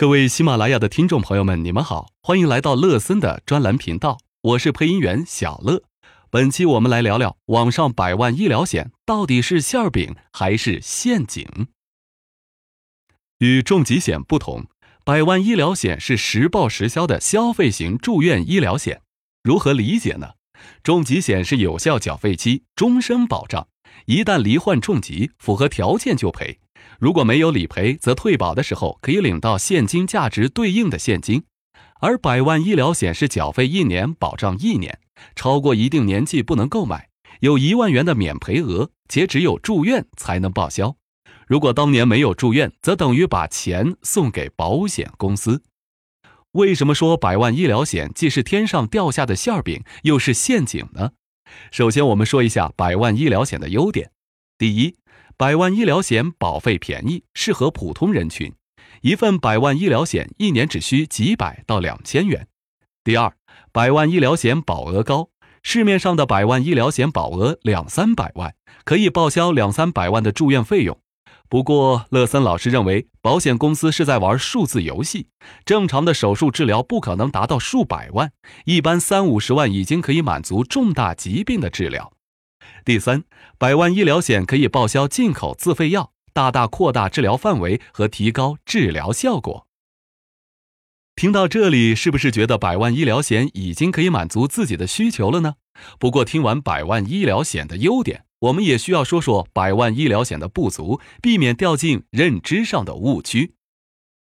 [0.00, 5.82] 各位喜马拉雅的听众朋友们，你们好，欢迎来到乐森的专栏频道，我是配音员小乐。
[6.30, 11.46] 本期我们来聊聊网上百万医疗险到底是馅饼还是陷阱。
[13.40, 14.68] 与重疾险不同，
[15.04, 19.02] 百万医疗险是实报实销的消费型住院医疗险。
[19.42, 20.30] 如何理解呢？
[20.82, 23.68] 重疾险是有效缴费期，终身保障，
[24.06, 26.58] 一旦罹患重疾，符合条件就赔。
[26.98, 31.44] 如果没有理赔，则退保的时候可以领到现金价值对应的现金。
[32.00, 34.98] 而百万医疗险是缴费一年，保障一年，
[35.34, 37.08] 超过一定年纪不能购买，
[37.40, 40.96] 有一万元的免赔额，且只有住院才能报销。
[41.46, 45.62] 如果当年没有住院，则等于把钱送给保险公司。
[46.52, 51.12] 为什么说百万医疗险既是天上掉下的馅饼，又是陷阱呢？
[51.70, 54.12] 首先，我们说一下百万医疗险的优点。
[54.56, 54.96] 第一，
[55.40, 58.52] 百万医疗险保费便宜，适合普通人群，
[59.00, 62.46] 一份百万医疗险一年只需几百到两千元。
[63.02, 63.32] 第二，
[63.72, 65.30] 百万医疗险保额高，
[65.62, 71.00] 市面上的百万医疗险保额两三百万，可以报销两三百万的住院费用。
[71.48, 75.28] 不过，乐森老师认为，保险公司是在玩数字游戏。
[75.64, 78.30] 正常的手术治疗不可能达到数百万，
[78.66, 82.12] 一般三五十万已经可以满足重大疾病的治疗。
[82.84, 83.24] 第三，
[83.58, 89.66] 百万医疗险可以报销进口自费药，大大扩大治疗范围和提高治疗效果。
[91.16, 95.56] 听到这里，是不是觉得百万医疗险已经可以满足自己的需求了呢？
[95.98, 98.24] 不过，听完百万医疗险的优点。
[98.40, 103.52] 我们也需要说说百万医疗险的不足，避免掉进认知上的误区。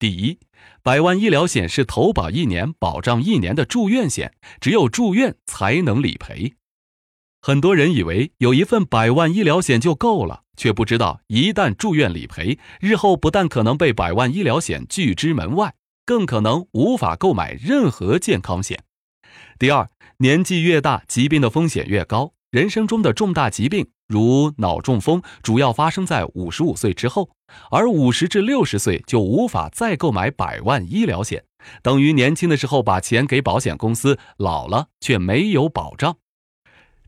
[0.00, 0.40] 第一，
[0.82, 6.54] 百万医疗险是投保一年保障一年的住院险，只有住院才能理赔。
[7.48, 15.72] 很多人以为有一份百万医疗险就够了，却不知道一旦住院理赔，日后不但可能被百万医疗险拒之门外，
[16.04, 18.84] 更可能无法购买任何健康险。
[19.58, 19.88] 第二，
[20.18, 22.34] 年纪越大，疾病的风险越高。
[22.50, 27.30] 人生中的重大疾病，如脑中风，主要发生在五十五岁之后，
[27.70, 31.42] 而五十至六十岁就无法再购买百万医疗险，
[31.82, 36.18] 等于年轻的时候把钱给保险公司，老了却没有保障。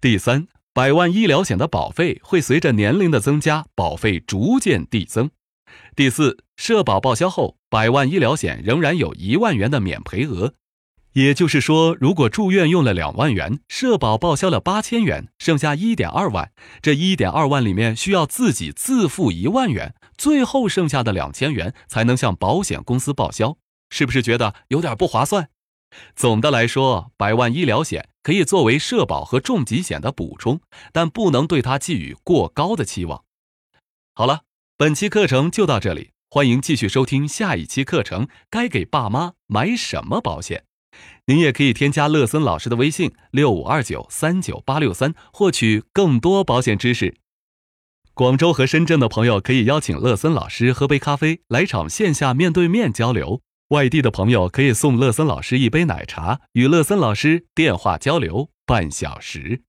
[0.03, 5.31] 第三，百万医疗险的保费会随着年龄的增加，保费逐渐递增。
[5.95, 10.55] 第四，社保报销后，百万医疗险仍然有一万元的免赔额。
[11.13, 16.51] 也就是说，如果住院用了两万元，社保报销了八千元，剩下一点二万，
[16.81, 23.59] 这一点二万里面需要自己自付一万元，最后剩下的两千元才能向保险公司报销，
[23.91, 25.51] 是不是觉得有点不划算？
[26.17, 30.61] 总的来说，百万医疗险可以作为社保和重疾险的补充，
[30.93, 33.25] 但不能对它寄予过高的期望。
[34.15, 34.43] 好了，
[34.77, 38.29] 本期课程就到这里，欢迎继续收听下一期课程。
[38.51, 40.65] 该给爸妈买什么保险？
[41.27, 47.17] 您也可以添加乐森老师的微信六五二九三九八六三，获取更多保险知识。
[48.13, 59.63] 广州和深圳的朋友可以邀请乐森老师喝杯咖啡，来场线下面对面交流；外地的朋友可以送乐森老师一杯奶茶，与乐森老师电话交流半小时。